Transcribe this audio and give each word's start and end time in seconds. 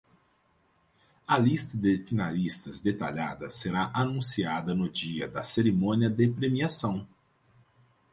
A 1.27 1.37
lista 1.37 1.77
de 1.77 1.99
finalistas 2.03 2.81
detalhada 2.81 3.51
será 3.51 3.91
anunciada 3.93 4.73
no 4.73 4.89
dia 4.89 5.27
da 5.27 5.43
cerimônia 5.43 6.09
de 6.09 6.27
premiação. 6.27 7.07